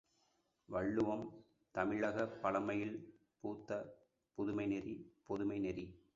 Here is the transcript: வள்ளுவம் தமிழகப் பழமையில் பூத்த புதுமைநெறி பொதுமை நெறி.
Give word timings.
வள்ளுவம் 0.65 1.43
தமிழகப் 1.71 2.41
பழமையில் 2.41 3.13
பூத்த 3.39 3.97
புதுமைநெறி 4.37 5.05
பொதுமை 5.27 5.59
நெறி. 5.59 6.01